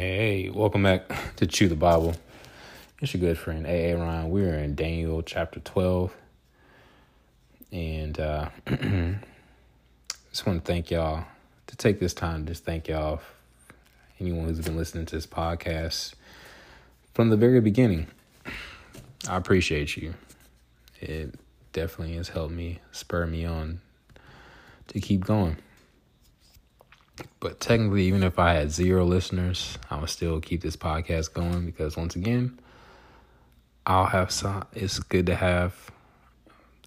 Hey, 0.00 0.48
welcome 0.48 0.84
back 0.84 1.36
to 1.36 1.46
Chew 1.46 1.68
the 1.68 1.76
Bible. 1.76 2.14
It's 3.02 3.12
your 3.12 3.20
good 3.20 3.36
friend 3.36 3.66
AA 3.66 4.02
Ryan. 4.02 4.30
We're 4.30 4.54
in 4.54 4.74
Daniel 4.74 5.22
chapter 5.22 5.60
12. 5.60 6.16
And 7.70 8.18
uh 8.18 8.48
just 10.30 10.46
want 10.46 10.64
to 10.64 10.66
thank 10.66 10.90
y'all 10.90 11.26
to 11.66 11.76
take 11.76 12.00
this 12.00 12.14
time, 12.14 12.46
just 12.46 12.64
thank 12.64 12.88
y'all, 12.88 13.20
anyone 14.18 14.46
who's 14.46 14.60
been 14.60 14.78
listening 14.78 15.04
to 15.04 15.16
this 15.16 15.26
podcast 15.26 16.14
from 17.12 17.28
the 17.28 17.36
very 17.36 17.60
beginning. 17.60 18.06
I 19.28 19.36
appreciate 19.36 19.98
you. 19.98 20.14
It 20.98 21.34
definitely 21.74 22.16
has 22.16 22.30
helped 22.30 22.54
me 22.54 22.78
spur 22.90 23.26
me 23.26 23.44
on 23.44 23.82
to 24.86 24.98
keep 24.98 25.26
going. 25.26 25.58
But 27.40 27.60
technically, 27.60 28.04
even 28.04 28.22
if 28.22 28.38
I 28.38 28.52
had 28.54 28.70
zero 28.70 29.04
listeners, 29.04 29.78
I 29.90 29.98
would 29.98 30.10
still 30.10 30.40
keep 30.40 30.60
this 30.60 30.76
podcast 30.76 31.32
going 31.32 31.64
because 31.64 31.96
once 31.96 32.16
again, 32.16 32.58
I'll 33.86 34.06
have 34.06 34.30
some. 34.30 34.64
It's 34.74 34.98
good 34.98 35.26
to 35.26 35.34
have 35.34 35.90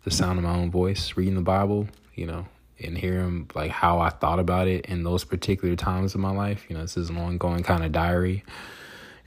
the 0.03 0.11
sound 0.11 0.37
of 0.37 0.43
my 0.43 0.55
own 0.55 0.69
voice 0.69 1.15
reading 1.15 1.35
the 1.35 1.41
Bible, 1.41 1.87
you 2.13 2.25
know, 2.25 2.45
and 2.79 2.97
hearing 2.97 3.49
like 3.55 3.71
how 3.71 3.99
I 3.99 4.09
thought 4.09 4.39
about 4.39 4.67
it 4.67 4.85
in 4.85 5.03
those 5.03 5.23
particular 5.23 5.75
times 5.75 6.13
of 6.13 6.21
my 6.21 6.31
life. 6.31 6.65
You 6.69 6.75
know, 6.75 6.81
this 6.81 6.97
is 6.97 7.09
an 7.09 7.17
ongoing 7.17 7.63
kind 7.63 7.83
of 7.83 7.91
diary, 7.91 8.43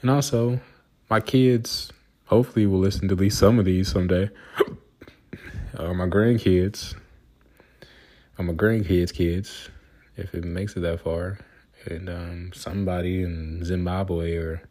and 0.01 0.11
also 0.11 0.61
my 1.11 1.21
kids 1.21 1.93
hopefully 2.27 2.67
will 2.67 2.79
listen 2.79 3.09
to 3.09 3.15
at 3.15 3.21
least 3.21 3.39
some 3.39 3.59
of 3.59 3.65
these 3.65 3.89
someday, 3.89 4.31
or 5.79 5.87
uh, 5.91 5.95
my 5.95 6.07
grandkids, 6.07 6.95
or 8.39 8.45
my 8.45 8.53
grandkids' 8.53 9.13
kids 9.13 9.71
if 10.17 10.35
it 10.35 10.45
makes 10.45 10.77
it 10.77 10.81
that 10.81 11.01
far. 11.01 11.39
And 11.85 12.09
um, 12.09 12.51
somebody 12.55 13.23
in 13.23 13.65
Zimbabwe 13.65 14.37
or 14.37 14.63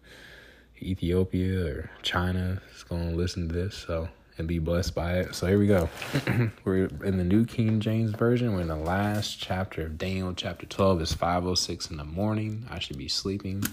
Ethiopia 0.81 1.65
or 1.65 1.89
China 2.01 2.61
is 2.75 2.83
going 2.83 3.11
to 3.11 3.15
listen 3.15 3.47
to 3.47 3.53
this 3.53 3.75
so 3.75 4.09
and 4.37 4.47
be 4.47 4.59
blessed 4.59 4.93
by 4.93 5.19
it. 5.19 5.35
So 5.35 5.47
here 5.47 5.59
we 5.59 5.67
go. 5.67 5.89
We're 6.65 6.87
in 7.03 7.17
the 7.17 7.23
New 7.23 7.45
King 7.45 7.79
James 7.79 8.11
Version. 8.11 8.53
We're 8.53 8.61
in 8.61 8.67
the 8.67 8.75
last 8.75 9.39
chapter 9.39 9.83
of 9.83 9.97
Daniel, 9.97 10.33
chapter 10.33 10.65
12. 10.65 11.01
It's 11.01 11.15
5.06 11.15 11.91
in 11.91 11.97
the 11.97 12.03
morning. 12.03 12.67
I 12.69 12.79
should 12.79 12.97
be 12.97 13.07
sleeping. 13.07 13.63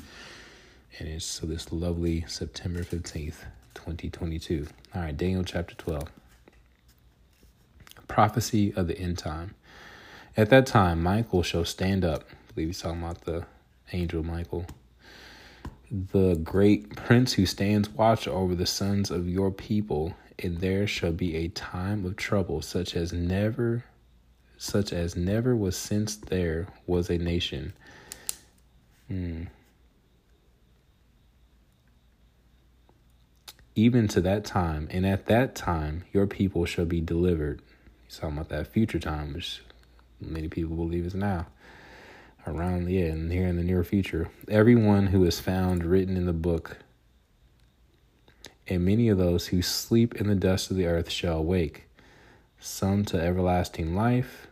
And 0.99 1.09
it's 1.09 1.25
so 1.25 1.47
this 1.47 1.73
lovely 1.73 2.25
September 2.29 2.85
15th, 2.85 3.37
2022. 3.75 4.69
All 4.95 5.03
right, 5.03 5.17
Daniel 5.17 5.43
chapter 5.43 5.75
12. 5.75 6.05
Prophecy 8.07 8.73
of 8.75 8.87
the 8.87 8.99
end 8.99 9.19
time. 9.19 9.55
At 10.35 10.49
that 10.49 10.67
time, 10.67 11.03
Michael 11.03 11.43
shall 11.43 11.67
stand 11.67 12.05
up. 12.05 12.25
I 12.31 12.53
believe 12.55 12.69
he's 12.69 12.81
talking 12.81 13.03
about 13.03 13.23
the 13.23 13.45
angel 13.93 14.23
Michael. 14.23 14.65
The 15.91 16.37
great 16.37 16.97
prince 16.97 17.35
who 17.35 17.45
stands 17.45 17.91
watch 17.91 18.27
over 18.27 18.55
the 18.55 18.65
sons 18.65 19.11
of 19.11 19.29
your 19.29 19.51
people, 19.51 20.15
and 20.39 20.59
there 20.59 20.87
shall 20.87 21.13
be 21.13 21.37
a 21.37 21.49
time 21.49 22.07
of 22.07 22.17
trouble 22.17 22.63
such 22.63 22.97
as 22.97 23.13
never 23.13 23.85
such 24.57 24.93
as 24.93 25.17
never 25.17 25.57
was 25.57 25.77
since 25.77 26.15
there 26.15 26.69
was 26.87 27.11
a 27.11 27.19
nation. 27.19 27.73
Hmm. 29.09 29.45
Even 33.75 34.07
to 34.09 34.21
that 34.21 34.45
time, 34.45 34.87
and 34.93 35.05
at 35.05 35.27
that 35.27 35.57
time 35.57 36.05
your 36.13 36.29
people 36.29 36.65
shall 36.65 36.85
be 36.85 37.01
delivered. 37.01 37.61
He's 38.07 38.19
talking 38.19 38.37
about 38.37 38.51
that 38.51 38.69
future 38.69 39.01
time, 39.01 39.35
which 39.35 39.63
many 40.23 40.49
people 40.49 40.77
believe 40.77 41.07
is 41.07 41.15
now 41.15 41.47
around 42.47 42.85
the 42.85 43.03
end 43.03 43.33
here 43.33 43.47
in 43.47 43.57
the 43.57 43.63
near 43.63 43.85
future. 43.85 44.29
Everyone 44.49 45.09
who 45.09 45.25
is 45.25 45.41
found 45.41 45.85
written 45.85 46.17
in 46.17 46.27
the 46.27 46.33
book 46.33 46.79
and 48.69 48.85
many 48.85 49.09
of 49.09 49.19
those 49.19 49.49
who 49.49 49.63
sleep 49.63 50.15
in 50.15 50.29
the 50.29 50.35
dust 50.35 50.71
of 50.71 50.77
the 50.77 50.87
earth 50.87 51.11
shall 51.11 51.39
awake. 51.39 51.89
Some 52.59 53.05
to 53.07 53.21
everlasting 53.21 53.95
life 53.95 54.47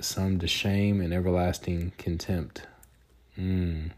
some 0.00 0.38
to 0.38 0.46
shame 0.46 1.00
and 1.00 1.14
everlasting 1.14 1.92
contempt. 1.96 2.66
Mm. 3.38 3.90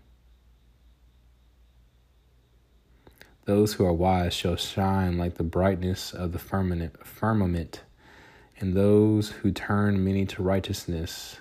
those 3.47 3.75
who 3.75 3.85
are 3.87 3.93
wise 3.93 4.35
shall 4.35 4.57
shine 4.57 5.17
like 5.17 5.35
the 5.37 5.45
brightness 5.45 6.13
of 6.13 6.33
the 6.33 6.39
firmament 6.39 7.07
firmament 7.07 7.83
and 8.59 8.75
those 8.75 9.31
who 9.31 9.53
turn 9.53 10.03
many 10.03 10.25
to 10.27 10.43
righteousness, 10.43 11.39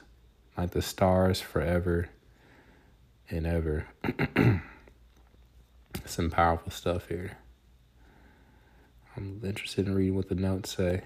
like 0.57 0.71
the 0.71 0.81
stars 0.81 1.39
forever 1.39 2.09
and 3.29 3.47
ever. 3.47 3.85
Some 6.05 6.29
powerful 6.29 6.71
stuff 6.71 7.07
here. 7.07 7.37
I'm 9.15 9.39
interested 9.43 9.87
in 9.87 9.95
reading 9.95 10.15
what 10.15 10.27
the 10.27 10.35
notes 10.35 10.75
say. 10.75 11.03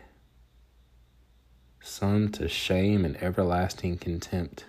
Some 1.81 2.29
to 2.33 2.47
shame 2.47 3.05
and 3.05 3.15
everlasting 3.21 3.97
contempt. 3.99 4.65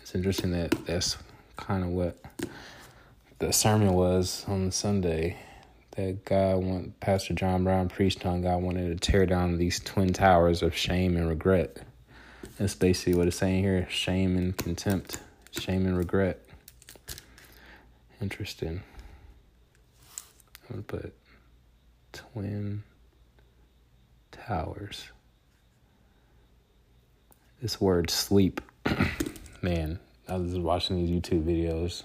It's 0.00 0.14
interesting 0.14 0.52
that 0.52 0.70
that's 0.86 1.18
kind 1.56 1.82
of 1.82 1.90
what 1.90 2.18
the 3.40 3.52
sermon 3.52 3.92
was 3.92 4.44
on 4.46 4.70
Sunday 4.70 5.36
that 5.96 6.24
God 6.24 6.58
want 6.58 7.00
Pastor 7.00 7.34
John 7.34 7.64
Brown 7.64 7.88
preached 7.88 8.24
on. 8.26 8.42
God 8.42 8.62
wanted 8.62 8.88
to 8.88 9.10
tear 9.10 9.26
down 9.26 9.56
these 9.56 9.80
twin 9.80 10.12
towers 10.12 10.62
of 10.62 10.76
shame 10.76 11.16
and 11.16 11.28
regret. 11.28 11.78
That's 12.58 12.74
basically 12.74 13.14
what 13.14 13.26
it's 13.26 13.38
saying 13.38 13.62
here: 13.62 13.86
shame 13.90 14.36
and 14.36 14.56
contempt, 14.56 15.18
shame 15.52 15.86
and 15.86 15.96
regret. 15.96 16.40
Interesting. 18.20 18.82
I'm 20.68 20.82
gonna 20.82 20.82
put 20.82 21.14
twin 22.12 22.82
towers. 24.32 25.08
This 27.62 27.80
word 27.80 28.10
sleep, 28.10 28.60
man. 29.62 29.98
I 30.28 30.36
was 30.36 30.58
watching 30.58 30.96
these 30.96 31.10
YouTube 31.10 31.44
videos 31.44 32.02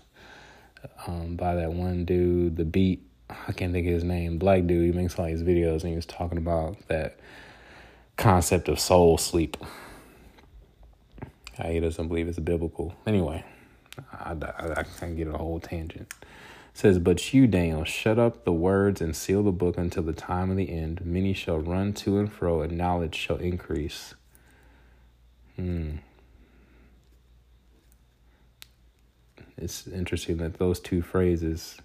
um, 1.08 1.36
by 1.36 1.56
that 1.56 1.74
one 1.74 2.06
dude, 2.06 2.56
the 2.56 2.66
beat 2.66 3.04
I 3.48 3.52
can't 3.54 3.72
think 3.72 3.88
of 3.88 3.94
his 3.94 4.04
name, 4.04 4.38
black 4.38 4.66
dude. 4.66 4.94
He 4.94 5.00
makes 5.00 5.18
all 5.18 5.26
these 5.26 5.44
videos 5.44 5.82
and 5.82 5.90
he 5.90 5.96
was 5.96 6.06
talking 6.06 6.38
about 6.38 6.78
that 6.88 7.20
concept 8.18 8.68
of 8.68 8.80
soul 8.80 9.18
sleep. 9.18 9.58
He 11.64 11.80
doesn't 11.80 12.08
believe 12.08 12.28
it's 12.28 12.40
biblical. 12.40 12.96
Anyway, 13.06 13.44
I, 14.12 14.32
I, 14.34 14.74
I 14.78 14.84
can 14.84 15.16
get 15.16 15.28
a 15.28 15.38
whole 15.38 15.60
tangent. 15.60 16.14
It 16.22 16.28
says, 16.78 16.98
But 16.98 17.34
you, 17.34 17.46
Daniel, 17.48 17.84
shut 17.84 18.18
up 18.18 18.46
the 18.46 18.54
words 18.54 19.02
and 19.02 19.16
seal 19.16 19.44
the 19.44 19.52
book 19.52 19.78
until 19.78 20.04
the 20.04 20.14
time 20.14 20.50
of 20.50 20.58
the 20.58 20.70
end. 20.70 21.06
Many 21.06 21.34
shall 21.34 21.60
run 21.60 21.94
to 21.94 22.18
and 22.18 22.32
fro, 22.32 22.62
and 22.62 22.78
knowledge 22.78 23.16
shall 23.16 23.38
increase. 23.38 24.16
Hmm. 25.56 25.98
It's 29.58 29.86
interesting 29.88 30.38
that 30.38 30.58
those 30.58 30.80
two 30.80 31.04
phrases 31.04 31.78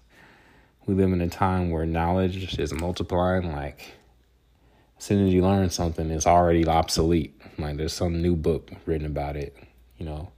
we 0.87 0.93
live 0.93 1.11
in 1.11 1.19
a 1.19 1.27
time 1.27 1.69
where 1.69 1.85
knowledge 1.85 2.57
is 2.57 2.73
multiplying. 2.73 3.51
Like, 3.51 3.93
as 4.97 5.03
soon 5.03 5.27
as 5.27 5.33
you 5.33 5.41
learn 5.43 5.69
something, 5.69 6.09
it's 6.09 6.25
already 6.25 6.65
obsolete. 6.65 7.39
Like, 7.57 7.75
there's 7.75 7.93
some 7.93 8.21
new 8.21 8.37
book 8.37 8.71
written 8.85 9.05
about 9.05 9.35
it. 9.35 9.55
You 9.97 10.05
know, 10.05 10.31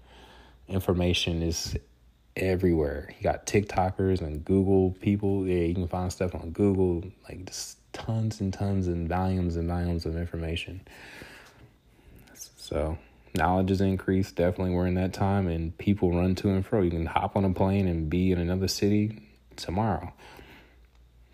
information 0.67 1.43
is 1.43 1.77
everywhere. 2.35 3.13
You 3.17 3.23
got 3.23 3.45
TikTokers 3.45 4.21
and 4.21 4.43
Google 4.43 4.91
people. 5.01 5.45
Yeah, 5.45 5.65
you 5.65 5.75
can 5.75 5.87
find 5.87 6.11
stuff 6.11 6.33
on 6.33 6.49
Google, 6.49 7.03
like 7.27 7.45
just 7.45 7.77
tons 7.93 8.41
and 8.41 8.51
tons 8.51 8.87
and 8.87 9.07
volumes 9.07 9.55
and 9.55 9.67
volumes 9.67 10.05
of 10.07 10.17
information. 10.17 10.81
So, 12.33 12.97
knowledge 13.35 13.69
is 13.69 13.81
increased. 13.81 14.35
Definitely, 14.35 14.73
we're 14.73 14.87
in 14.87 14.95
that 14.95 15.13
time, 15.13 15.47
and 15.47 15.77
people 15.77 16.11
run 16.11 16.33
to 16.35 16.49
and 16.49 16.65
fro. 16.65 16.81
You 16.81 16.89
can 16.89 17.05
hop 17.05 17.35
on 17.35 17.45
a 17.45 17.53
plane 17.53 17.87
and 17.87 18.09
be 18.09 18.31
in 18.31 18.39
another 18.39 18.67
city 18.67 19.21
tomorrow 19.55 20.11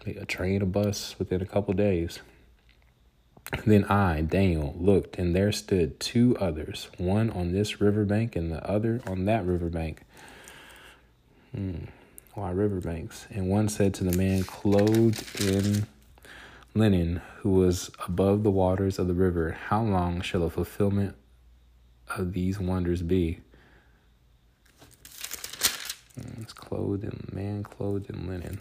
a 0.06 0.25
train, 0.25 0.62
a 0.62 0.66
bus 0.66 1.16
within 1.18 1.42
a 1.42 1.46
couple 1.46 1.74
days. 1.74 2.19
Then 3.66 3.86
I, 3.86 4.22
Daniel, 4.22 4.75
looked, 4.78 5.18
and 5.18 5.36
there 5.36 5.52
stood 5.52 6.00
two 6.00 6.36
others, 6.40 6.90
one 6.98 7.30
on 7.30 7.52
this 7.52 7.80
riverbank 7.80 8.36
and 8.36 8.52
the 8.52 8.68
other 8.68 9.02
on 9.06 9.25
that 9.25 9.46
riverbank. 9.46 10.02
Hmm. 11.54 11.86
Why 12.34 12.52
riverbanks? 12.52 13.28
And 13.30 13.48
one 13.48 13.69
said 13.69 13.94
to 13.96 14.04
the 14.04 14.18
man 14.18 14.44
clothed 14.44 15.40
in 15.40 15.88
linen, 16.74 17.22
who 17.38 17.51
was 17.51 17.92
above 18.06 18.44
the 18.44 18.51
waters 18.51 19.00
of 19.00 19.08
the 19.08 19.13
river, 19.13 19.58
How 19.68 19.81
long 19.81 20.22
shall 20.22 20.42
the 20.42 20.50
fulfillment 20.50 21.16
of 22.18 22.34
these 22.34 22.60
wonders 22.60 23.01
be? 23.01 23.40
Hmm, 26.16 26.42
it's 26.42 26.51
clothed 26.51 27.04
in 27.04 27.30
man 27.31 27.63
clothed 27.63 28.10
in 28.10 28.28
linen. 28.28 28.60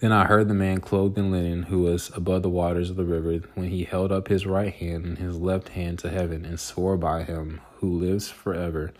Then 0.00 0.12
I 0.12 0.24
heard 0.24 0.48
the 0.48 0.54
man 0.54 0.80
clothed 0.80 1.16
in 1.16 1.30
linen 1.30 1.64
who 1.64 1.82
was 1.82 2.10
above 2.14 2.42
the 2.42 2.50
waters 2.50 2.90
of 2.90 2.96
the 2.96 3.04
river 3.04 3.46
when 3.54 3.68
he 3.68 3.84
held 3.84 4.10
up 4.10 4.28
his 4.28 4.44
right 4.44 4.74
hand 4.74 5.04
and 5.06 5.18
his 5.18 5.38
left 5.38 5.70
hand 5.70 5.98
to 6.00 6.10
heaven 6.10 6.44
and 6.44 6.58
swore 6.58 6.96
by 6.96 7.22
him 7.22 7.60
who 7.76 7.98
lives 7.98 8.28
forever 8.28 8.92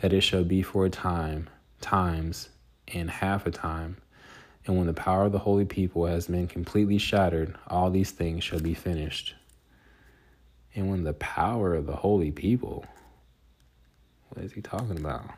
that 0.00 0.12
it 0.12 0.20
shall 0.20 0.44
be 0.44 0.62
for 0.62 0.86
a 0.86 0.90
time, 0.90 1.48
times, 1.80 2.48
and 2.88 3.10
half 3.10 3.46
a 3.46 3.50
time. 3.50 3.96
And 4.66 4.76
when 4.76 4.86
the 4.86 4.94
power 4.94 5.24
of 5.24 5.32
the 5.32 5.40
holy 5.40 5.64
people 5.64 6.06
has 6.06 6.26
been 6.28 6.46
completely 6.46 6.98
shattered, 6.98 7.56
all 7.66 7.90
these 7.90 8.10
things 8.10 8.44
shall 8.44 8.60
be 8.60 8.74
finished. 8.74 9.34
And 10.74 10.90
when 10.90 11.04
the 11.04 11.14
power 11.14 11.74
of 11.74 11.86
the 11.86 11.96
holy 11.96 12.30
people, 12.30 12.84
what 14.28 14.44
is 14.44 14.52
he 14.52 14.60
talking 14.60 14.98
about? 14.98 15.30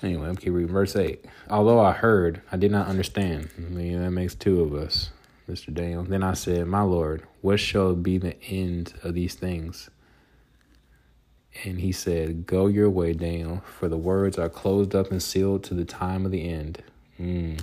Anyway, 0.00 0.27
I'm 0.27 0.27
keep 0.38 0.52
reading 0.52 0.72
verse 0.72 0.96
8. 0.96 1.24
Although 1.50 1.80
I 1.80 1.92
heard, 1.92 2.42
I 2.50 2.56
did 2.56 2.70
not 2.70 2.86
understand. 2.86 3.50
I 3.56 3.60
mean, 3.60 4.00
that 4.00 4.10
makes 4.10 4.34
two 4.34 4.62
of 4.62 4.74
us, 4.74 5.10
Mr. 5.48 5.72
Daniel. 5.72 6.04
Then 6.04 6.22
I 6.22 6.34
said, 6.34 6.66
My 6.66 6.82
Lord, 6.82 7.24
what 7.40 7.60
shall 7.60 7.94
be 7.94 8.18
the 8.18 8.40
end 8.44 8.94
of 9.02 9.14
these 9.14 9.34
things? 9.34 9.90
And 11.64 11.80
he 11.80 11.92
said, 11.92 12.46
Go 12.46 12.66
your 12.66 12.88
way, 12.88 13.12
Daniel, 13.12 13.62
for 13.78 13.88
the 13.88 13.96
words 13.96 14.38
are 14.38 14.48
closed 14.48 14.94
up 14.94 15.10
and 15.10 15.22
sealed 15.22 15.64
to 15.64 15.74
the 15.74 15.84
time 15.84 16.24
of 16.24 16.30
the 16.30 16.48
end. 16.48 16.82
Mm. 17.20 17.60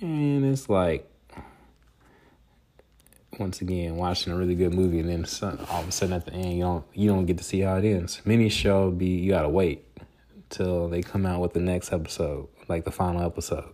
And 0.00 0.44
it's 0.44 0.68
like, 0.68 1.10
once 3.38 3.60
again, 3.60 3.96
watching 3.96 4.32
a 4.32 4.36
really 4.36 4.54
good 4.54 4.74
movie, 4.74 4.98
and 4.98 5.08
then 5.08 5.58
all 5.70 5.80
of 5.80 5.88
a 5.88 5.92
sudden 5.92 6.14
at 6.14 6.26
the 6.26 6.32
end, 6.32 6.52
you 6.54 6.62
don't 6.62 6.84
you 6.94 7.08
don't 7.08 7.26
get 7.26 7.38
to 7.38 7.44
see 7.44 7.60
how 7.60 7.76
it 7.76 7.84
ends. 7.84 8.20
Many 8.24 8.48
shall 8.48 8.90
be, 8.90 9.06
you 9.06 9.30
gotta 9.30 9.48
wait 9.48 9.85
they 10.88 11.02
come 11.02 11.26
out 11.26 11.40
with 11.40 11.52
the 11.52 11.60
next 11.60 11.92
episode, 11.92 12.48
like 12.68 12.84
the 12.84 12.90
final 12.90 13.22
episode. 13.22 13.72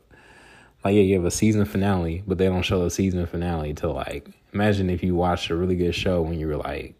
Like 0.84 0.94
yeah, 0.94 1.02
you 1.02 1.14
have 1.17 1.25
a 1.25 1.31
season 1.31 1.64
finale, 1.64 2.23
but 2.26 2.38
they 2.38 2.46
don't 2.46 2.62
show 2.62 2.82
the 2.82 2.90
season 2.90 3.25
finale 3.26 3.73
till 3.75 3.93
like 3.93 4.29
imagine 4.52 4.90
if 4.90 5.02
you 5.02 5.14
watched 5.14 5.50
a 5.50 5.56
really 5.56 5.76
good 5.76 5.94
show 5.94 6.23
when 6.23 6.38
you 6.38 6.49
were 6.49 6.56
like, 6.56 6.99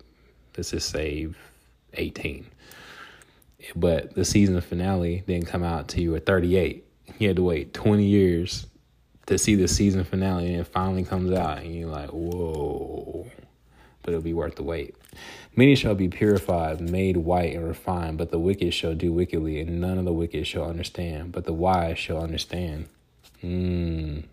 let's 0.57 0.71
just 0.71 0.91
say 0.91 1.29
eighteen. 1.95 2.47
But 3.77 4.15
the 4.15 4.25
season 4.25 4.61
finale 4.61 5.23
didn't 5.27 5.47
come 5.47 5.63
out 5.63 5.89
till 5.89 6.03
you 6.03 6.13
were 6.13 6.21
thirty 6.21 6.57
eight. 6.57 6.87
You 7.19 7.29
had 7.29 7.37
to 7.37 7.43
wait 7.43 7.75
twenty 7.75 8.07
years 8.07 8.67
to 9.27 9.39
see 9.39 9.55
the 9.55 9.69
season 9.69 10.05
finale 10.05 10.53
and 10.53 10.61
it 10.61 10.67
finally 10.67 11.05
comes 11.05 11.33
out 11.33 11.59
and 11.59 11.75
you're 11.75 11.89
like, 11.89 12.11
whoa. 12.11 13.12
But 14.03 14.13
it'll 14.13 14.23
be 14.23 14.35
worth 14.35 14.57
the 14.57 14.63
wait. 14.63 14.97
Many 15.55 15.75
shall 15.75 15.95
be 15.95 16.09
purified, 16.09 16.81
made 16.81 17.19
white 17.19 17.55
and 17.55 17.67
refined, 17.67 18.19
but 18.19 18.31
the 18.31 18.39
wicked 18.39 18.75
shall 18.75 18.95
do 18.95 19.13
wickedly, 19.13 19.61
and 19.61 19.81
none 19.81 19.99
of 19.99 20.05
the 20.05 20.13
wicked 20.13 20.47
shall 20.47 20.65
understand, 20.65 21.33
but 21.33 21.45
the 21.45 21.53
wise 21.53 21.99
shall 21.99 22.23
understand. 22.23 22.89
Mm. 23.43 24.25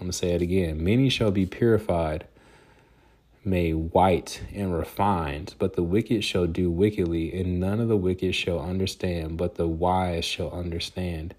I'm 0.00 0.06
going 0.06 0.12
to 0.12 0.16
say 0.16 0.30
it 0.30 0.42
again. 0.42 0.82
Many 0.82 1.10
shall 1.10 1.30
be 1.30 1.44
purified, 1.44 2.26
made 3.44 3.92
white 3.92 4.42
and 4.54 4.72
refined, 4.72 5.54
but 5.58 5.74
the 5.74 5.82
wicked 5.82 6.24
shall 6.24 6.46
do 6.46 6.70
wickedly, 6.70 7.38
and 7.38 7.60
none 7.60 7.80
of 7.80 7.88
the 7.88 7.96
wicked 7.96 8.34
shall 8.34 8.60
understand, 8.60 9.36
but 9.36 9.56
the 9.56 9.68
wise 9.68 10.24
shall 10.24 10.50
understand. 10.52 11.34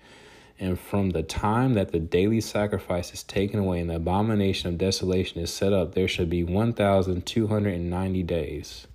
And 0.61 0.79
from 0.79 1.09
the 1.09 1.23
time 1.23 1.73
that 1.73 1.91
the 1.91 1.99
daily 1.99 2.39
sacrifice 2.39 3.11
is 3.13 3.23
taken 3.23 3.59
away 3.59 3.79
and 3.79 3.89
the 3.89 3.95
abomination 3.95 4.69
of 4.69 4.77
desolation 4.77 5.41
is 5.41 5.51
set 5.51 5.73
up, 5.73 5.95
there 5.95 6.07
shall 6.07 6.27
be 6.27 6.43
1,290 6.43 8.23
days. 8.23 8.85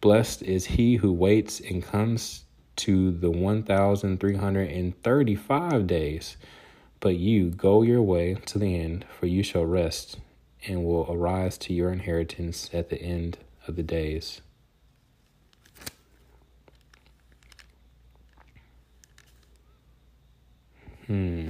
Blessed 0.00 0.42
is 0.42 0.64
he 0.64 0.96
who 0.96 1.12
waits 1.12 1.60
and 1.60 1.82
comes 1.82 2.44
to 2.76 3.10
the 3.10 3.30
1,335 3.30 5.86
days. 5.86 6.38
But 6.98 7.16
you 7.16 7.50
go 7.50 7.82
your 7.82 8.00
way 8.00 8.36
to 8.46 8.58
the 8.58 8.80
end, 8.80 9.04
for 9.20 9.26
you 9.26 9.42
shall 9.42 9.66
rest 9.66 10.18
and 10.66 10.86
will 10.86 11.06
arise 11.10 11.58
to 11.58 11.74
your 11.74 11.92
inheritance 11.92 12.70
at 12.72 12.88
the 12.88 13.02
end 13.02 13.36
of 13.68 13.76
the 13.76 13.82
days. 13.82 14.40
Hmm. 21.12 21.48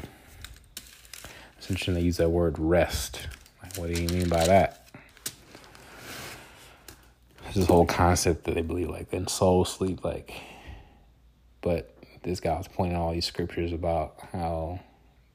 It's 1.57 1.71
interesting 1.71 1.95
they 1.95 2.01
use 2.01 2.17
that 2.17 2.31
word 2.31 2.59
rest. 2.59 3.29
Like, 3.63 3.77
what 3.77 3.95
do 3.95 4.03
you 4.03 4.09
mean 4.09 4.29
by 4.29 4.45
that? 4.45 4.89
This 7.55 7.69
whole 7.69 7.87
concept 7.87 8.43
that 8.43 8.57
they 8.57 8.63
believe 8.63 8.91
like 8.91 9.13
in 9.13 9.29
soul 9.29 9.65
sleep, 9.65 10.03
like 10.05 10.35
but 11.61 11.97
this 12.25 12.41
guy 12.41 12.59
was 12.59 12.67
pointing 12.67 12.97
out 12.97 13.03
all 13.03 13.13
these 13.13 13.25
scriptures 13.25 13.73
about 13.73 14.17
how 14.33 14.81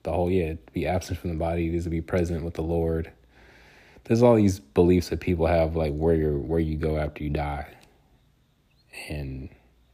the 0.04 0.12
whole 0.12 0.30
yeah, 0.30 0.56
to 0.56 0.58
be 0.74 0.86
absent 0.86 1.20
from 1.20 1.30
the 1.30 1.38
body 1.38 1.74
is 1.74 1.86
to 1.86 1.90
be 1.90 2.02
present 2.02 2.44
with 2.44 2.56
the 2.56 2.64
Lord. 2.64 3.10
There's 4.04 4.22
all 4.22 4.36
these 4.36 4.60
beliefs 4.60 5.08
that 5.08 5.22
people 5.22 5.48
have 5.48 5.78
like 5.78 5.94
where 5.94 6.16
you 6.16 6.40
where 6.40 6.60
you 6.60 6.76
go 6.76 6.98
after 6.98 7.24
you 7.24 7.30
die. 7.30 7.74
And 9.08 9.48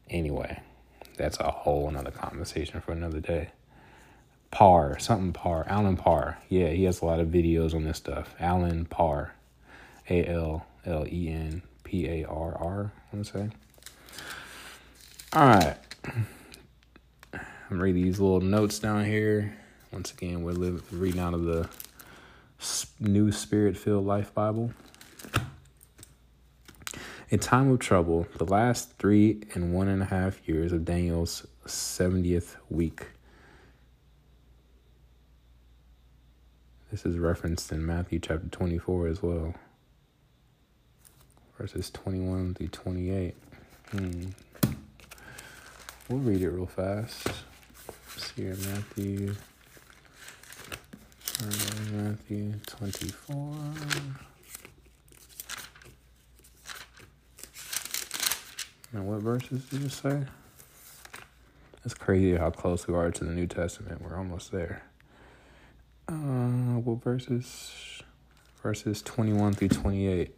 anyway, 0.10 0.60
that's 1.18 1.40
a 1.40 1.52
whole 1.52 1.88
another 1.88 2.10
conversation 2.10 2.82
for 2.82 2.94
another 2.94 3.20
day. 3.20 3.52
Parr, 4.54 5.00
something 5.00 5.34
Parr, 5.34 5.66
Allen 5.68 5.98
Parr. 5.98 6.38
Yeah, 6.48 6.68
he 6.68 6.84
has 6.84 7.02
a 7.02 7.06
lot 7.06 7.20
of 7.20 7.30
videos 7.30 7.74
on 7.74 7.86
this 7.86 7.98
stuff. 7.98 8.36
Allen 8.40 8.86
Parr, 8.86 9.34
A 10.12 10.28
L 10.28 10.68
L 10.86 11.08
E 11.08 11.28
N 11.28 11.64
P 11.84 12.08
A 12.08 12.24
R 12.26 12.56
R. 12.56 12.92
To 13.12 13.24
say. 13.24 13.50
All 15.34 15.48
right, 15.48 15.76
I'm 17.34 17.80
reading 17.82 18.04
these 18.04 18.20
little 18.20 18.42
notes 18.42 18.78
down 18.78 19.06
here. 19.06 19.58
Once 19.92 20.12
again, 20.12 20.44
we're 20.44 20.52
living, 20.52 20.84
reading 20.92 21.20
out 21.20 21.34
of 21.34 21.46
the 21.46 21.68
New 23.00 23.32
Spirit 23.32 23.76
Filled 23.76 24.06
Life 24.06 24.36
Bible. 24.36 24.72
In 27.32 27.40
time 27.40 27.72
of 27.72 27.80
trouble, 27.80 28.28
the 28.38 28.46
last 28.46 29.00
three 29.00 29.42
and 29.56 29.74
one 29.74 29.88
and 29.88 30.04
a 30.04 30.06
half 30.06 30.48
years 30.48 30.72
of 30.72 30.86
Daniel's 30.86 31.48
70th 31.66 32.58
week 32.70 33.08
This 36.94 37.08
is 37.08 37.18
referenced 37.18 37.72
in 37.72 37.84
Matthew 37.84 38.20
chapter 38.20 38.48
24 38.52 39.08
as 39.08 39.24
well, 39.24 39.56
verses 41.58 41.90
21 41.90 42.54
through 42.54 42.68
28. 42.68 43.36
Hmm. 43.90 44.26
We'll 46.08 46.20
read 46.20 46.44
it 46.44 46.50
real 46.52 46.68
fast. 46.68 47.26
Let's 47.88 48.32
see 48.36 48.44
here, 48.44 48.56
Matthew. 48.70 49.34
Matthew 51.92 52.54
24. 52.68 53.36
Now, 58.94 59.02
what 59.02 59.22
verses 59.22 59.66
did 59.66 59.82
you 59.82 59.90
say? 59.90 60.26
It's 61.84 61.96
crazy 61.96 62.36
how 62.36 62.52
close 62.52 62.88
we 62.88 62.94
are 62.94 63.10
to 63.10 63.24
the 63.24 63.34
New 63.34 63.48
Testament. 63.48 64.00
We're 64.00 64.16
almost 64.16 64.52
there 64.52 64.84
uh, 66.08 66.14
what 66.80 67.04
verses? 67.04 68.02
Verses 68.62 69.02
21 69.02 69.54
through 69.54 69.70
28. 69.70 70.38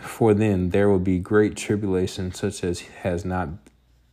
For 0.00 0.34
then 0.34 0.70
there 0.70 0.88
will 0.88 0.98
be 0.98 1.18
great 1.18 1.56
tribulation, 1.56 2.32
such 2.32 2.64
as 2.64 2.80
has 2.80 3.24
not 3.24 3.48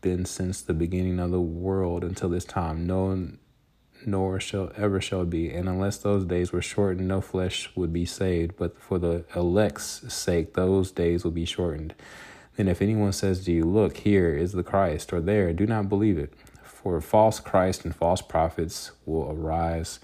been 0.02 0.26
since 0.26 0.62
the 0.62 0.74
beginning 0.74 1.20
of 1.20 1.32
the 1.32 1.42
world 1.42 2.04
until 2.04 2.30
this 2.30 2.46
time, 2.46 2.86
no, 2.86 3.30
nor 4.06 4.40
shall 4.40 4.72
ever 4.78 5.02
shall 5.02 5.26
be. 5.26 5.50
And 5.50 5.68
unless 5.68 5.98
those 5.98 6.26
days 6.26 6.52
were 6.52 6.62
shortened, 6.62 7.08
no 7.08 7.22
flesh 7.22 7.70
would 7.76 7.92
be 7.92 8.06
saved. 8.06 8.56
But 8.58 8.80
for 8.82 9.00
the 9.00 9.26
elect's 9.36 10.14
sake, 10.14 10.54
those 10.54 10.92
days 10.92 11.24
will 11.24 11.32
be 11.32 11.46
shortened. 11.46 11.94
Then 12.56 12.68
if 12.68 12.82
anyone 12.82 13.14
says 13.14 13.46
to 13.46 13.52
you, 13.52 13.64
Look, 13.66 13.98
here 13.98 14.36
is 14.36 14.52
the 14.52 14.64
Christ, 14.64 15.14
or 15.14 15.22
there, 15.22 15.54
do 15.54 15.66
not 15.66 15.90
believe 15.90 16.18
it. 16.18 16.34
For 16.88 17.02
false 17.02 17.42
Christ 17.42 17.84
and 17.84 17.94
false 17.94 18.22
prophets 18.22 18.94
will 19.06 19.30
arise 19.30 20.00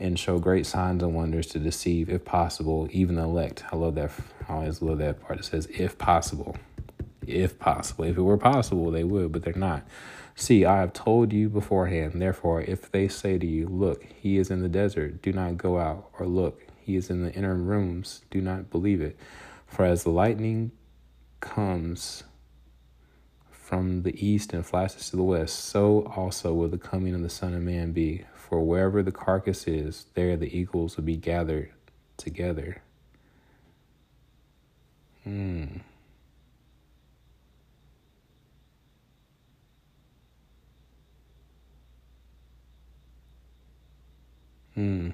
and 0.00 0.18
show 0.18 0.40
great 0.40 0.66
signs 0.66 1.00
and 1.00 1.14
wonders 1.14 1.46
to 1.50 1.60
deceive, 1.60 2.10
if 2.10 2.24
possible, 2.24 2.88
even 2.90 3.14
the 3.14 3.22
elect. 3.22 3.62
I 3.70 3.76
love 3.76 3.94
that. 3.94 4.10
I 4.48 4.54
always 4.54 4.82
love 4.82 4.98
that 4.98 5.20
part. 5.20 5.38
It 5.38 5.44
says, 5.44 5.66
if 5.66 5.96
possible. 5.96 6.56
If 7.24 7.60
possible. 7.60 8.04
If 8.04 8.18
it 8.18 8.22
were 8.22 8.36
possible, 8.36 8.90
they 8.90 9.04
would, 9.04 9.30
but 9.30 9.42
they're 9.42 9.54
not. 9.54 9.86
See, 10.34 10.64
I 10.64 10.80
have 10.80 10.92
told 10.92 11.32
you 11.32 11.48
beforehand. 11.48 12.20
Therefore, 12.20 12.62
if 12.62 12.90
they 12.90 13.06
say 13.06 13.38
to 13.38 13.46
you, 13.46 13.68
Look, 13.68 14.04
he 14.04 14.38
is 14.38 14.50
in 14.50 14.60
the 14.60 14.68
desert, 14.68 15.22
do 15.22 15.32
not 15.32 15.56
go 15.56 15.78
out, 15.78 16.10
or 16.18 16.26
look, 16.26 16.66
he 16.80 16.96
is 16.96 17.10
in 17.10 17.22
the 17.22 17.32
inner 17.32 17.54
rooms, 17.54 18.22
do 18.28 18.40
not 18.40 18.70
believe 18.70 19.00
it. 19.00 19.16
For 19.68 19.84
as 19.84 20.02
the 20.02 20.10
lightning 20.10 20.72
comes 21.38 22.24
from 23.68 24.02
the 24.02 24.26
east 24.26 24.54
and 24.54 24.64
flashes 24.64 25.10
to 25.10 25.16
the 25.16 25.22
west, 25.22 25.66
so 25.66 26.10
also 26.16 26.54
will 26.54 26.68
the 26.68 26.78
coming 26.78 27.14
of 27.14 27.20
the 27.20 27.28
Son 27.28 27.52
of 27.52 27.60
Man 27.60 27.92
be. 27.92 28.24
For 28.34 28.62
wherever 28.62 29.02
the 29.02 29.12
carcass 29.12 29.68
is, 29.68 30.06
there 30.14 30.38
the 30.38 30.56
eagles 30.58 30.96
will 30.96 31.04
be 31.04 31.18
gathered 31.18 31.70
together. 32.16 32.80
Hmm. 35.24 35.66
Hmm. 44.74 45.10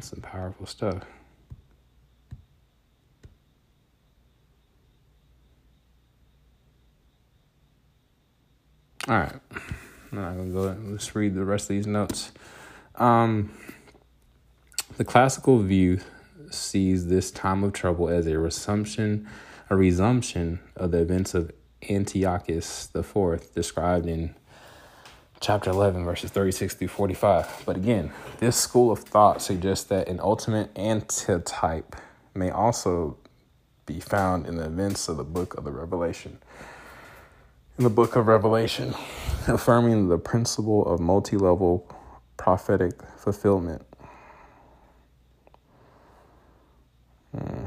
Some 0.00 0.20
powerful 0.20 0.66
stuff. 0.66 1.04
All 9.08 9.18
right. 9.18 9.32
I'm 10.12 10.18
not 10.18 10.36
gonna 10.36 10.50
go. 10.50 10.76
Let's 10.84 11.14
read 11.16 11.34
the 11.34 11.44
rest 11.44 11.64
of 11.64 11.76
these 11.76 11.86
notes. 11.86 12.32
Um, 12.96 13.50
the 14.98 15.04
classical 15.04 15.60
view 15.60 16.00
sees 16.50 17.06
this 17.06 17.30
time 17.30 17.64
of 17.64 17.72
trouble 17.72 18.08
as 18.08 18.26
a 18.26 18.38
resumption, 18.38 19.28
a 19.70 19.76
resumption 19.76 20.60
of 20.76 20.90
the 20.90 20.98
events 20.98 21.34
of 21.34 21.52
Antiochus 21.88 22.90
IV, 22.94 23.54
described 23.54 24.06
in 24.06 24.34
chapter 25.40 25.70
11, 25.70 26.04
verses 26.04 26.30
36 26.30 26.74
through 26.74 26.88
45. 26.88 27.62
But 27.64 27.76
again, 27.76 28.12
this 28.38 28.56
school 28.56 28.90
of 28.90 29.00
thought 29.00 29.40
suggests 29.42 29.84
that 29.86 30.08
an 30.08 30.20
ultimate 30.20 30.70
antitype 30.76 31.96
may 32.34 32.50
also 32.50 33.16
be 33.86 34.00
found 34.00 34.46
in 34.46 34.56
the 34.56 34.66
events 34.66 35.08
of 35.08 35.16
the 35.16 35.24
book 35.24 35.54
of 35.54 35.64
the 35.64 35.70
Revelation. 35.70 36.38
In 37.78 37.84
the 37.84 37.90
book 37.90 38.16
of 38.16 38.26
Revelation, 38.26 38.94
affirming 39.46 40.08
the 40.08 40.18
principle 40.18 40.84
of 40.86 41.00
multi 41.00 41.36
level 41.36 41.88
prophetic 42.36 42.92
fulfillment. 43.16 43.82
Hmm. 47.36 47.64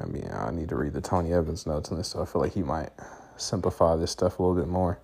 I 0.00 0.04
mean, 0.06 0.28
I 0.32 0.50
need 0.50 0.70
to 0.70 0.76
read 0.76 0.94
the 0.94 1.00
Tony 1.00 1.32
Evans 1.32 1.66
notes 1.66 1.90
on 1.90 1.98
this, 1.98 2.08
so 2.08 2.22
I 2.22 2.24
feel 2.24 2.40
like 2.40 2.54
he 2.54 2.62
might 2.62 2.90
simplify 3.36 3.96
this 3.96 4.10
stuff 4.10 4.38
a 4.38 4.42
little 4.42 4.56
bit 4.56 4.68
more. 4.68 4.98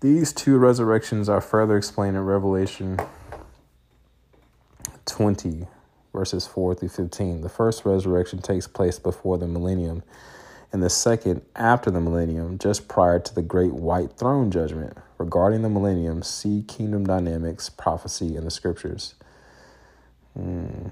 These 0.00 0.32
two 0.32 0.58
resurrections 0.58 1.28
are 1.28 1.40
further 1.40 1.76
explained 1.76 2.16
in 2.16 2.22
Revelation 2.22 3.00
20, 5.06 5.66
verses 6.12 6.46
4 6.46 6.76
through 6.76 6.88
15. 6.90 7.40
The 7.40 7.48
first 7.48 7.84
resurrection 7.84 8.40
takes 8.40 8.68
place 8.68 9.00
before 9.00 9.38
the 9.38 9.48
millennium, 9.48 10.04
and 10.72 10.84
the 10.84 10.90
second 10.90 11.42
after 11.56 11.90
the 11.90 12.00
millennium, 12.00 12.58
just 12.58 12.86
prior 12.86 13.18
to 13.18 13.34
the 13.34 13.42
great 13.42 13.72
white 13.72 14.12
throne 14.12 14.52
judgment. 14.52 14.96
Regarding 15.16 15.62
the 15.62 15.68
millennium, 15.68 16.22
see 16.22 16.62
kingdom 16.68 17.04
dynamics, 17.04 17.68
prophecy, 17.68 18.36
and 18.36 18.46
the 18.46 18.52
scriptures. 18.52 19.14
Hmm. 20.34 20.90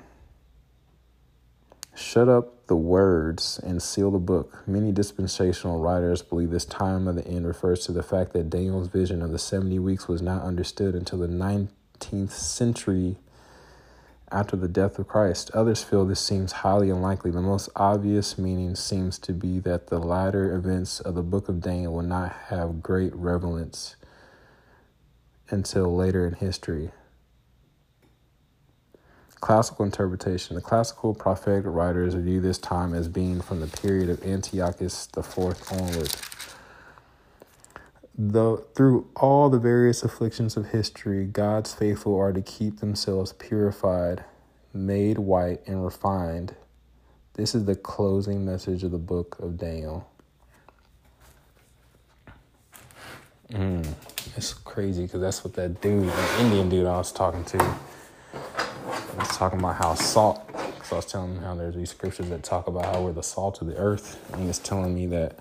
Shut 1.95 2.29
up 2.29 2.56
the 2.67 2.77
words 2.77 3.61
and 3.63 3.83
seal 3.83 4.11
the 4.11 4.19
book. 4.19 4.67
Many 4.67 4.91
dispensational 4.93 5.79
writers 5.79 6.23
believe 6.23 6.51
this 6.51 6.65
time 6.65 7.07
of 7.07 7.15
the 7.15 7.27
end 7.27 7.47
refers 7.47 7.85
to 7.87 7.93
the 7.93 8.03
fact 8.03 8.33
that 8.33 8.51
Daniel's 8.51 8.89
vision 8.89 9.23
of 9.23 9.31
the 9.31 9.39
70 9.39 9.79
weeks 9.79 10.09
was 10.09 10.21
not 10.21 10.43
understood 10.43 10.95
until 10.95 11.19
the 11.19 11.29
19th 11.29 12.31
century 12.31 13.17
after 14.33 14.57
the 14.57 14.69
death 14.69 14.99
of 14.99 15.07
Christ. 15.07 15.51
Others 15.55 15.85
feel 15.85 16.05
this 16.05 16.21
seems 16.21 16.51
highly 16.53 16.91
unlikely. 16.91 17.31
The 17.31 17.41
most 17.41 17.69
obvious 17.77 18.37
meaning 18.37 18.75
seems 18.75 19.19
to 19.21 19.33
be 19.33 19.61
that 19.61 19.87
the 19.87 20.01
latter 20.01 20.55
events 20.55 20.99
of 21.01 21.15
the 21.15 21.23
book 21.23 21.49
of 21.49 21.61
Daniel 21.61 21.95
will 21.95 22.03
not 22.03 22.33
have 22.49 22.83
great 22.83 23.15
relevance 23.15 23.95
until 25.49 25.95
later 25.95 26.27
in 26.27 26.35
history. 26.35 26.91
Classical 29.41 29.85
interpretation. 29.85 30.57
The 30.57 30.63
classical 30.63 31.15
prophetic 31.15 31.65
writers 31.67 32.15
view 32.15 32.41
this 32.41 32.59
time 32.59 32.95
as 32.95 33.09
being 33.09 33.41
from 33.41 33.61
the 33.61 33.67
period 33.67 34.09
of 34.09 34.23
Antiochus 34.25 35.09
IV 35.17 35.55
onward. 35.73 36.15
Though 38.19 38.65
through 38.75 39.09
all 39.15 39.51
the 39.51 39.59
various 39.59 40.03
afflictions 40.03 40.57
of 40.57 40.71
history, 40.71 41.27
God's 41.27 41.75
faithful 41.75 42.19
are 42.19 42.33
to 42.33 42.41
keep 42.41 42.81
themselves 42.81 43.35
purified, 43.35 44.25
made 44.73 45.19
white, 45.19 45.61
and 45.67 45.85
refined. 45.85 46.57
This 47.35 47.55
is 47.55 47.67
the 47.67 47.77
closing 47.77 48.45
message 48.47 48.83
of 48.85 48.91
the 48.91 48.99
book 48.99 49.37
of 49.39 49.59
Daniel. 49.59 50.09
Mm, 53.53 53.87
it's 54.35 54.55
crazy 54.55 55.03
because 55.03 55.21
that's 55.21 55.45
what 55.45 55.53
that 55.55 55.83
dude, 55.83 56.09
that 56.09 56.41
Indian 56.41 56.71
dude 56.71 56.87
I 56.87 56.97
was 56.97 57.13
talking 57.13 57.45
to, 57.45 57.77
was 59.19 59.37
talking 59.37 59.59
about 59.59 59.77
how 59.77 59.95
salt, 59.95 60.47
because 60.49 60.93
I 60.93 60.97
was 60.97 61.07
telling 61.07 61.37
him 61.37 61.43
how 61.43 61.55
there's 61.55 61.75
these 61.75 61.91
scriptures 61.91 62.29
that 62.29 62.43
talk 62.43 62.67
about 62.67 62.85
how 62.85 63.03
we're 63.03 63.13
the 63.13 63.23
salt 63.23 63.61
of 63.61 63.67
the 63.67 63.77
earth. 63.77 64.23
And 64.33 64.43
he 64.43 64.47
was 64.47 64.59
telling 64.59 64.95
me 64.95 65.07
that 65.07 65.39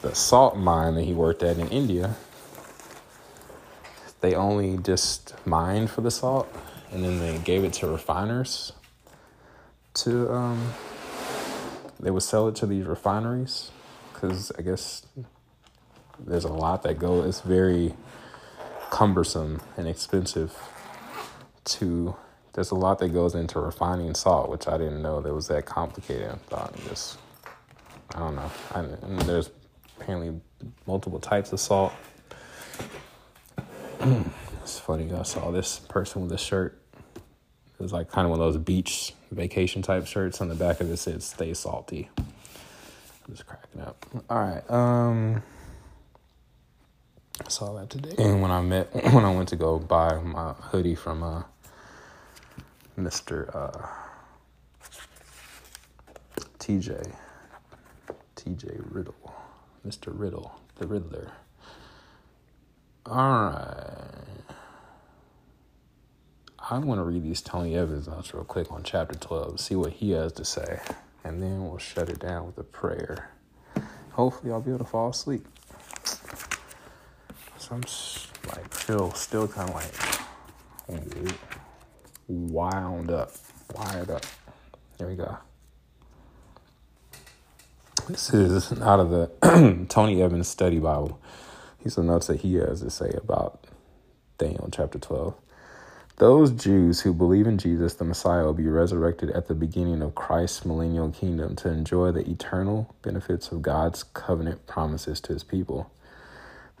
the 0.00 0.14
salt 0.14 0.56
mine 0.56 0.94
that 0.94 1.02
he 1.02 1.12
worked 1.12 1.42
at 1.42 1.58
in 1.58 1.68
India, 1.68 2.16
they 4.20 4.34
only 4.34 4.78
just 4.78 5.34
mined 5.46 5.90
for 5.90 6.00
the 6.00 6.10
salt 6.10 6.52
and 6.92 7.04
then 7.04 7.20
they 7.20 7.38
gave 7.38 7.64
it 7.64 7.72
to 7.74 7.86
refiners 7.86 8.72
to, 9.94 10.32
um, 10.32 10.72
they 11.98 12.10
would 12.10 12.22
sell 12.22 12.48
it 12.48 12.56
to 12.56 12.66
these 12.66 12.86
refineries 12.86 13.70
because 14.12 14.50
I 14.58 14.62
guess 14.62 15.06
there's 16.18 16.44
a 16.44 16.52
lot 16.52 16.82
that 16.82 16.98
go, 16.98 17.22
it's 17.22 17.40
very 17.40 17.94
cumbersome 18.90 19.60
and 19.76 19.86
expensive 19.86 20.58
to 21.64 22.16
there's 22.52 22.70
a 22.70 22.74
lot 22.74 22.98
that 22.98 23.08
goes 23.10 23.34
into 23.34 23.60
refining 23.60 24.14
salt, 24.14 24.50
which 24.50 24.66
I 24.66 24.76
didn't 24.76 25.02
know 25.02 25.20
that 25.20 25.32
was 25.32 25.48
that 25.48 25.66
complicated. 25.66 26.30
I 26.30 26.36
thought 26.48 26.74
just, 26.88 27.18
I 28.14 28.18
don't 28.18 28.34
know. 28.34 28.50
I, 28.74 28.80
and 28.80 29.20
there's 29.22 29.50
apparently 29.98 30.40
multiple 30.86 31.20
types 31.20 31.52
of 31.52 31.60
salt. 31.60 31.92
it's 34.62 34.78
funny. 34.78 35.12
I 35.12 35.22
saw 35.22 35.50
this 35.50 35.78
person 35.78 36.22
with 36.22 36.32
a 36.32 36.38
shirt. 36.38 36.80
It 37.16 37.82
was 37.82 37.92
like 37.92 38.10
kind 38.10 38.26
of 38.26 38.30
one 38.30 38.40
of 38.40 38.52
those 38.52 38.62
beach 38.62 39.14
vacation 39.30 39.82
type 39.82 40.06
shirts. 40.06 40.40
On 40.40 40.48
the 40.48 40.54
back 40.54 40.80
of 40.80 40.90
it 40.90 40.96
said 40.98 41.22
"Stay 41.22 41.54
salty." 41.54 42.10
I'm 42.18 42.26
just 43.30 43.46
cracking 43.46 43.80
up. 43.80 44.04
All 44.28 44.38
right. 44.38 44.70
Um, 44.70 45.42
I 47.44 47.48
saw 47.48 47.74
that 47.74 47.88
today. 47.88 48.14
And 48.18 48.42
when 48.42 48.50
I 48.50 48.60
met, 48.60 48.92
when 49.12 49.24
I 49.24 49.34
went 49.34 49.48
to 49.50 49.56
go 49.56 49.78
buy 49.78 50.18
my 50.20 50.52
hoodie 50.52 50.94
from 50.94 51.22
uh 51.22 51.42
Mr. 53.00 53.54
Uh, 53.54 53.86
TJ, 56.58 57.12
TJ 58.36 58.82
Riddle, 58.90 59.34
Mr. 59.86 60.08
Riddle, 60.08 60.60
the 60.76 60.86
Riddler. 60.86 61.32
All 63.06 63.16
right. 63.16 64.44
I'm 66.70 66.84
going 66.86 66.98
to 66.98 67.04
read 67.04 67.24
these 67.24 67.40
Tony 67.40 67.74
Evans 67.76 68.06
notes 68.06 68.32
real 68.34 68.44
quick 68.44 68.70
on 68.70 68.82
chapter 68.84 69.18
12, 69.18 69.58
see 69.58 69.74
what 69.74 69.92
he 69.94 70.12
has 70.12 70.32
to 70.34 70.44
say, 70.44 70.80
and 71.24 71.42
then 71.42 71.64
we'll 71.64 71.78
shut 71.78 72.08
it 72.08 72.20
down 72.20 72.46
with 72.46 72.58
a 72.58 72.62
prayer. 72.62 73.30
Hopefully, 74.12 74.52
I'll 74.52 74.60
be 74.60 74.70
able 74.70 74.84
to 74.84 74.84
fall 74.84 75.08
asleep. 75.10 75.44
So 77.58 77.74
I'm 77.74 77.82
like, 78.48 78.72
feel 78.72 79.12
still 79.14 79.48
kind 79.48 79.70
of 79.70 79.74
like, 79.74 79.94
wound 82.30 83.10
up, 83.10 83.32
wired 83.74 84.10
up. 84.10 84.24
There 84.98 85.08
we 85.08 85.16
go. 85.16 85.36
This 88.08 88.32
is 88.32 88.72
out 88.80 89.00
of 89.00 89.10
the 89.10 89.86
Tony 89.88 90.22
Evans 90.22 90.48
Study 90.48 90.78
Bible. 90.78 91.20
These 91.82 91.98
are 91.98 92.02
notes 92.02 92.28
that 92.28 92.40
he 92.40 92.54
has 92.54 92.80
to 92.82 92.90
say 92.90 93.10
about 93.16 93.64
Daniel 94.38 94.68
chapter 94.72 94.98
12. 94.98 95.34
Those 96.16 96.52
Jews 96.52 97.00
who 97.00 97.12
believe 97.14 97.46
in 97.46 97.58
Jesus, 97.58 97.94
the 97.94 98.04
Messiah, 98.04 98.44
will 98.44 98.52
be 98.52 98.68
resurrected 98.68 99.30
at 99.30 99.48
the 99.48 99.54
beginning 99.54 100.02
of 100.02 100.14
Christ's 100.14 100.64
millennial 100.64 101.10
kingdom 101.10 101.56
to 101.56 101.68
enjoy 101.70 102.12
the 102.12 102.28
eternal 102.28 102.94
benefits 103.02 103.50
of 103.50 103.62
God's 103.62 104.02
covenant 104.02 104.66
promises 104.66 105.20
to 105.22 105.32
his 105.32 105.42
people. 105.42 105.90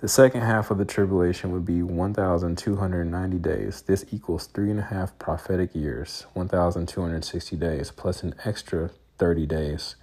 The 0.00 0.08
second 0.08 0.40
half 0.40 0.70
of 0.70 0.78
the 0.78 0.86
tribulation 0.86 1.52
would 1.52 1.66
be 1.66 1.82
1,290 1.82 3.38
days. 3.38 3.82
This 3.82 4.06
equals 4.10 4.46
three 4.46 4.70
and 4.70 4.80
a 4.80 4.84
half 4.84 5.18
prophetic 5.18 5.74
years, 5.74 6.24
1,260 6.32 7.56
days, 7.56 7.90
plus 7.90 8.22
an 8.22 8.34
extra 8.46 8.90
30 9.18 9.44
days. 9.44 9.96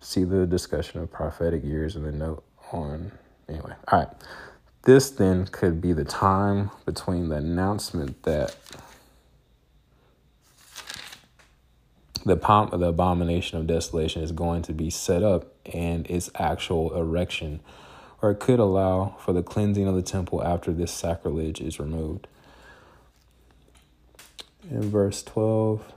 See 0.00 0.24
the 0.24 0.46
discussion 0.46 1.00
of 1.00 1.10
prophetic 1.10 1.64
years 1.64 1.96
in 1.96 2.02
the 2.02 2.12
note 2.12 2.44
on. 2.72 3.12
Anyway, 3.48 3.72
all 3.90 4.00
right. 4.00 4.08
This 4.82 5.08
then 5.08 5.46
could 5.46 5.80
be 5.80 5.94
the 5.94 6.04
time 6.04 6.70
between 6.84 7.30
the 7.30 7.36
announcement 7.36 8.22
that 8.24 8.54
the 12.26 12.36
pom- 12.36 12.78
the 12.78 12.88
abomination 12.88 13.58
of 13.58 13.66
desolation 13.66 14.22
is 14.22 14.32
going 14.32 14.60
to 14.62 14.74
be 14.74 14.90
set 14.90 15.22
up 15.22 15.54
and 15.72 16.06
its 16.10 16.30
actual 16.34 16.94
erection, 16.94 17.60
or 18.20 18.30
it 18.30 18.40
could 18.40 18.58
allow 18.58 19.16
for 19.20 19.32
the 19.32 19.42
cleansing 19.42 19.86
of 19.86 19.94
the 19.94 20.02
temple 20.02 20.42
after 20.42 20.72
this 20.72 20.92
sacrilege 20.92 21.60
is 21.60 21.78
removed. 21.78 22.26
In 24.70 24.90
verse 24.90 25.22
12, 25.22 25.94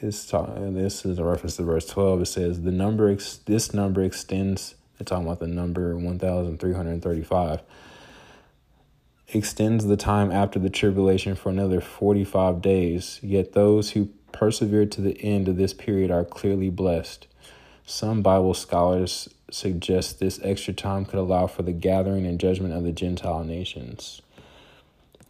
is 0.00 0.26
talking, 0.26 0.74
this 0.74 1.04
is 1.04 1.18
a 1.18 1.24
reference 1.24 1.56
to 1.56 1.62
verse 1.62 1.86
12. 1.86 2.22
It 2.22 2.26
says, 2.26 2.62
the 2.62 2.70
number, 2.70 3.10
ex- 3.10 3.38
this 3.38 3.72
number 3.72 4.02
extends, 4.02 4.74
they're 4.98 5.04
talking 5.04 5.26
about 5.26 5.40
the 5.40 5.48
number 5.48 5.96
1,335 5.96 7.60
extends 9.28 9.86
the 9.86 9.96
time 9.96 10.30
after 10.30 10.58
the 10.58 10.70
tribulation 10.70 11.34
for 11.34 11.48
another 11.48 11.80
45 11.80 12.62
days. 12.62 13.18
Yet 13.22 13.52
those 13.52 13.90
who 13.90 14.10
persevere 14.32 14.86
to 14.86 15.00
the 15.00 15.20
end 15.20 15.48
of 15.48 15.56
this 15.56 15.72
period 15.72 16.10
are 16.10 16.24
clearly 16.24 16.70
blessed. 16.70 17.26
Some 17.84 18.22
Bible 18.22 18.54
scholars 18.54 19.28
suggest 19.54 20.18
this 20.18 20.40
extra 20.42 20.74
time 20.74 21.04
could 21.04 21.18
allow 21.18 21.46
for 21.46 21.62
the 21.62 21.72
gathering 21.72 22.26
and 22.26 22.40
judgment 22.40 22.74
of 22.74 22.82
the 22.82 22.92
Gentile 22.92 23.44
nations. 23.44 24.20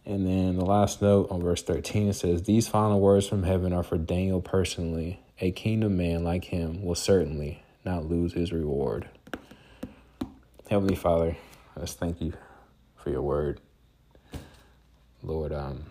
And 0.05 0.27
then 0.27 0.57
the 0.57 0.65
last 0.65 1.01
note 1.01 1.31
on 1.31 1.41
verse 1.41 1.63
13 1.63 2.09
it 2.09 2.13
says, 2.13 2.43
These 2.43 2.67
final 2.67 2.99
words 2.99 3.27
from 3.27 3.43
heaven 3.43 3.73
are 3.73 3.83
for 3.83 3.97
Daniel 3.97 4.41
personally. 4.41 5.19
A 5.39 5.51
kingdom 5.51 5.97
man 5.97 6.23
like 6.23 6.45
him 6.45 6.83
will 6.83 6.95
certainly 6.95 7.63
not 7.83 8.05
lose 8.05 8.33
his 8.33 8.51
reward. 8.51 9.07
Heavenly 10.69 10.95
Father, 10.95 11.35
let's 11.75 11.93
thank 11.93 12.21
you 12.21 12.33
for 12.95 13.09
your 13.09 13.21
word. 13.21 13.59
Lord, 15.21 15.53
um, 15.53 15.85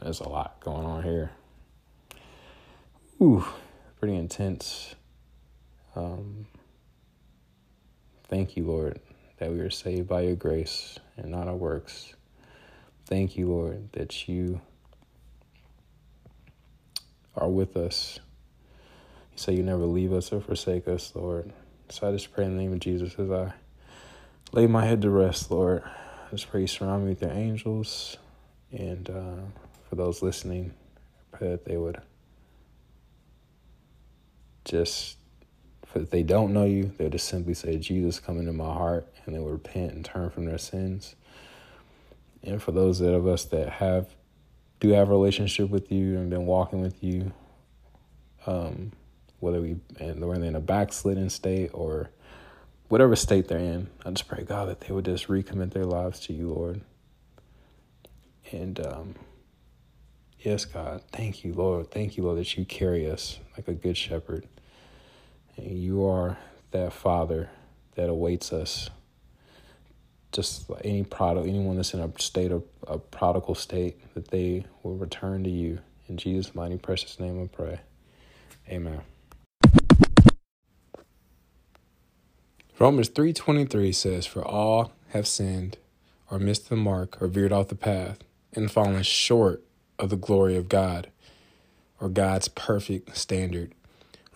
there's 0.00 0.20
a 0.20 0.28
lot 0.28 0.60
going 0.60 0.84
on 0.84 1.02
here. 1.02 1.30
Ooh, 3.20 3.44
pretty 3.98 4.14
intense. 4.14 4.94
Um, 5.94 6.46
thank 8.28 8.56
you, 8.56 8.64
Lord, 8.64 9.00
that 9.38 9.50
we 9.50 9.60
are 9.60 9.70
saved 9.70 10.08
by 10.08 10.22
your 10.22 10.36
grace 10.36 10.98
and 11.16 11.30
not 11.30 11.48
our 11.48 11.56
works. 11.56 12.14
Thank 13.06 13.36
you, 13.36 13.48
Lord, 13.48 13.92
that 13.92 14.28
you 14.28 14.60
are 17.36 17.48
with 17.48 17.76
us. 17.76 18.18
You 19.32 19.38
say 19.38 19.52
you 19.54 19.62
never 19.62 19.86
leave 19.86 20.12
us 20.12 20.32
or 20.32 20.40
forsake 20.40 20.88
us, 20.88 21.12
Lord. 21.14 21.52
So 21.88 22.08
I 22.08 22.12
just 22.12 22.32
pray 22.32 22.44
in 22.44 22.56
the 22.56 22.62
name 22.62 22.72
of 22.72 22.80
Jesus 22.80 23.14
as 23.18 23.30
I 23.30 23.52
lay 24.52 24.66
my 24.66 24.84
head 24.84 25.02
to 25.02 25.10
rest, 25.10 25.50
Lord. 25.50 25.82
I 25.84 26.30
just 26.30 26.50
pray 26.50 26.62
you 26.62 26.66
surround 26.66 27.04
me 27.04 27.10
with 27.10 27.22
your 27.22 27.30
angels. 27.30 28.16
And 28.72 29.08
uh, 29.08 29.42
for 29.88 29.94
those 29.94 30.22
listening, 30.22 30.74
I 31.32 31.36
pray 31.36 31.50
that 31.50 31.64
they 31.64 31.76
would 31.76 32.00
just, 34.64 35.18
if 36.02 36.10
they 36.10 36.22
don't 36.22 36.52
know 36.52 36.64
you, 36.64 36.92
they'll 36.96 37.10
just 37.10 37.28
simply 37.28 37.54
say, 37.54 37.78
Jesus, 37.78 38.18
come 38.18 38.38
into 38.38 38.52
my 38.52 38.72
heart, 38.72 39.06
and 39.24 39.34
they 39.34 39.38
will 39.38 39.50
repent 39.50 39.92
and 39.92 40.04
turn 40.04 40.30
from 40.30 40.44
their 40.44 40.58
sins. 40.58 41.14
And 42.42 42.62
for 42.62 42.72
those 42.72 43.00
of 43.00 43.26
us 43.26 43.44
that 43.46 43.68
have, 43.68 44.08
do 44.80 44.90
have 44.90 45.08
a 45.08 45.12
relationship 45.12 45.70
with 45.70 45.90
you 45.90 46.16
and 46.16 46.30
been 46.30 46.46
walking 46.46 46.80
with 46.80 47.02
you, 47.02 47.32
um, 48.46 48.92
whether 49.40 49.60
we 49.60 49.76
and 49.98 50.24
we're 50.24 50.34
in 50.34 50.56
a 50.56 50.60
backslidden 50.60 51.30
state 51.30 51.70
or 51.72 52.10
whatever 52.88 53.16
state 53.16 53.48
they're 53.48 53.58
in, 53.58 53.88
I 54.04 54.10
just 54.10 54.28
pray 54.28 54.44
God 54.44 54.68
that 54.68 54.80
they 54.80 54.92
would 54.92 55.04
just 55.04 55.28
recommit 55.28 55.72
their 55.72 55.84
lives 55.84 56.20
to 56.20 56.32
you, 56.32 56.48
Lord. 56.48 56.80
And 58.52 58.84
um, 58.86 59.14
yes, 60.40 60.64
God, 60.64 61.02
thank 61.12 61.44
you, 61.44 61.52
Lord. 61.52 61.90
Thank 61.90 62.16
you, 62.16 62.22
Lord, 62.22 62.38
that 62.38 62.56
you 62.56 62.64
carry 62.64 63.10
us 63.10 63.40
like 63.56 63.68
a 63.68 63.72
good 63.74 63.96
shepherd. 63.96 64.46
And 65.56 65.78
you 65.78 66.06
are 66.06 66.38
that 66.70 66.92
Father 66.92 67.50
that 67.94 68.08
awaits 68.08 68.52
us. 68.52 68.90
Just 70.32 70.70
any 70.84 71.02
product, 71.02 71.48
anyone 71.48 71.76
that's 71.76 71.94
in 71.94 72.00
a 72.00 72.10
state 72.20 72.52
of 72.52 72.62
a 72.86 72.98
prodigal 72.98 73.54
state, 73.54 73.96
that 74.14 74.28
they 74.28 74.66
will 74.82 74.96
return 74.96 75.44
to 75.44 75.50
you. 75.50 75.78
In 76.08 76.18
Jesus' 76.18 76.54
mighty 76.54 76.76
precious 76.76 77.18
name 77.18 77.42
I 77.42 77.46
pray. 77.46 77.80
Amen. 78.68 79.00
Romans 82.78 83.08
3:23 83.08 83.92
says 83.94 84.26
for 84.26 84.44
all 84.44 84.92
have 85.08 85.26
sinned 85.26 85.78
or 86.30 86.38
missed 86.38 86.68
the 86.68 86.76
mark 86.76 87.20
or 87.22 87.28
veered 87.28 87.52
off 87.52 87.68
the 87.68 87.74
path 87.74 88.18
and 88.52 88.70
fallen 88.70 89.02
short 89.02 89.62
of 89.98 90.10
the 90.10 90.16
glory 90.16 90.56
of 90.56 90.68
God 90.68 91.08
or 91.98 92.10
God's 92.10 92.48
perfect 92.48 93.16
standard. 93.16 93.72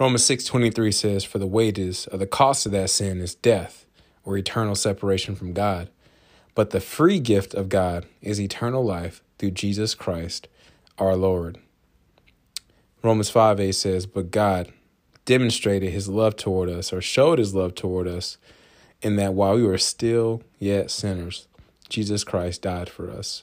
Romans 0.01 0.25
6:23 0.25 0.93
says 0.93 1.25
for 1.25 1.39
the 1.39 1.47
wages 1.47 2.07
of 2.07 2.21
the 2.21 2.27
cost 2.27 2.65
of 2.65 2.73
that 2.73 2.89
sin 2.89 3.21
is 3.21 3.35
death 3.35 3.85
or 4.25 4.39
eternal 4.39 4.75
separation 4.75 5.37
from 5.37 5.53
God. 5.53 5.91
But 6.55 6.71
the 6.71 6.81
free 6.81 7.21
gift 7.21 7.53
of 7.53 7.69
God 7.69 8.07
is 8.23 8.41
eternal 8.41 8.83
life 8.83 9.23
through 9.39 9.51
Jesus 9.51 9.95
Christ 9.95 10.49
our 10.97 11.17
Lord. 11.17 11.59
Romans 13.03 13.29
5 13.29 13.61
8 13.61 13.73
says, 13.73 14.07
But 14.07 14.31
God 14.31 14.73
demonstrated 15.27 15.93
his 15.93 16.09
love 16.09 16.35
toward 16.35 16.71
us, 16.71 16.95
or 16.95 17.03
showed 17.03 17.39
his 17.39 17.55
love 17.55 17.75
toward 17.75 18.09
us, 18.09 18.39
in 19.03 19.17
that 19.17 19.35
while 19.35 19.55
we 19.55 19.63
were 19.63 19.79
still 19.79 20.43
yet 20.59 20.91
sinners, 20.91 21.47
Jesus 21.91 22.25
Christ 22.25 22.63
died 22.63 22.89
for 22.89 23.11
us. 23.11 23.43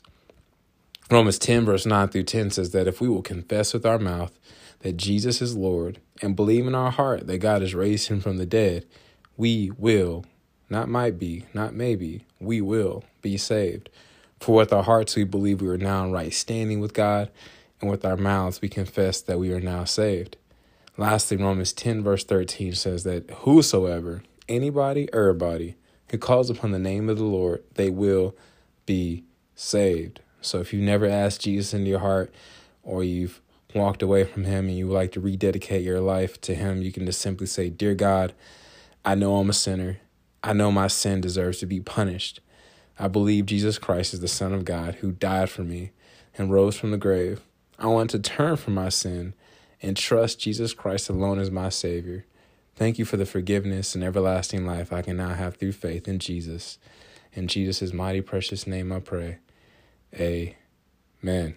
Romans 1.12 1.38
10, 1.38 1.66
verse 1.66 1.86
9 1.86 2.08
through 2.08 2.24
10 2.24 2.50
says 2.50 2.72
that 2.72 2.88
if 2.88 3.00
we 3.00 3.08
will 3.08 3.22
confess 3.22 3.74
with 3.74 3.86
our 3.86 4.00
mouth 4.00 4.38
that 4.80 4.98
Jesus 4.98 5.42
is 5.42 5.56
Lord 5.56 6.00
and 6.22 6.36
believe 6.36 6.68
in 6.68 6.76
our 6.76 6.92
heart 6.92 7.28
that 7.28 7.40
God 7.40 7.62
has 7.62 7.76
raised 7.76 8.10
him 8.10 8.20
from 8.20 8.38
the 8.38 8.46
dead, 8.46 8.86
we 9.36 9.72
will, 9.78 10.26
not 10.70 10.90
might 10.90 11.18
be, 11.20 11.46
not 11.54 11.74
maybe, 11.74 12.26
we 12.40 12.62
will 12.62 13.04
be 13.22 13.38
saved. 13.38 13.90
For 14.40 14.56
with 14.56 14.74
our 14.74 14.84
hearts 14.84 15.16
we 15.16 15.24
believe 15.24 15.62
we 15.62 15.68
are 15.68 15.78
now 15.78 16.06
in 16.06 16.12
right 16.12 16.34
standing 16.34 16.80
with 16.80 16.94
God, 16.94 17.30
and 17.82 17.90
with 17.90 18.06
our 18.06 18.18
mouths 18.18 18.62
we 18.62 18.70
confess 18.70 19.22
that 19.22 19.40
we 19.40 19.52
are 19.52 19.60
now 19.60 19.84
saved. 19.84 20.38
Lastly, 20.98 21.38
Romans 21.38 21.74
10, 21.74 22.04
verse 22.04 22.24
13 22.24 22.74
says 22.74 23.04
that 23.04 23.30
whosoever, 23.30 24.24
anybody, 24.50 25.08
or 25.14 25.30
everybody, 25.30 25.76
who 26.10 26.18
calls 26.18 26.50
upon 26.50 26.72
the 26.72 26.80
name 26.80 27.10
of 27.10 27.18
the 27.18 27.24
Lord, 27.24 27.64
they 27.76 27.90
will 27.90 28.36
be 28.86 29.24
saved. 29.54 30.22
So 30.42 30.60
if 30.60 30.74
you've 30.74 30.84
never 30.84 31.06
asked 31.06 31.42
Jesus 31.42 31.74
into 31.74 31.90
your 31.90 32.00
heart 32.00 32.34
or 32.82 33.04
you've 33.04 33.42
walked 33.74 34.02
away 34.02 34.24
from 34.24 34.46
him 34.46 34.68
and 34.68 34.78
you 34.78 34.88
would 34.88 34.94
like 34.94 35.12
to 35.14 35.20
rededicate 35.20 35.84
your 35.84 36.00
life 36.00 36.40
to 36.42 36.56
him, 36.56 36.82
you 36.82 36.92
can 36.92 37.06
just 37.06 37.22
simply 37.22 37.48
say, 37.48 37.70
Dear 37.70 37.96
God, 37.96 38.34
I 39.04 39.16
know 39.16 39.38
I'm 39.38 39.50
a 39.50 39.54
sinner. 39.54 40.00
I 40.44 40.54
know 40.54 40.72
my 40.72 40.88
sin 40.88 41.22
deserves 41.22 41.60
to 41.60 41.66
be 41.66 41.80
punished. 41.80 42.40
I 43.00 43.08
believe 43.08 43.46
Jesus 43.46 43.78
Christ 43.78 44.14
is 44.14 44.22
the 44.22 44.28
Son 44.28 44.54
of 44.54 44.66
God 44.66 44.96
who 44.96 45.12
died 45.12 45.50
for 45.50 45.64
me 45.64 45.92
and 46.38 46.52
rose 46.52 46.78
from 46.78 46.92
the 46.92 46.98
grave. 46.98 47.42
I 47.78 47.88
want 47.88 48.10
to 48.12 48.20
turn 48.20 48.56
from 48.56 48.74
my 48.74 48.90
sin 48.90 49.34
and 49.82 49.96
trust 49.96 50.40
Jesus 50.40 50.74
Christ 50.74 51.10
alone 51.10 51.40
as 51.40 51.52
my 51.52 51.70
Savior. 51.70 52.26
Thank 52.76 52.98
you 52.98 53.06
for 53.06 53.18
the 53.18 53.26
forgiveness 53.26 53.96
and 53.96 54.04
everlasting 54.04 54.66
life 54.66 54.92
I 54.94 55.02
can 55.02 55.18
now 55.18 55.34
have 55.34 55.58
through 55.58 55.74
faith 55.74 56.08
in 56.08 56.20
Jesus. 56.20 56.78
In 57.34 57.48
Jesus' 57.48 57.94
mighty 57.94 58.22
precious 58.22 58.66
name 58.66 58.92
I 58.92 59.00
pray. 59.00 59.38
Amen 60.16 61.56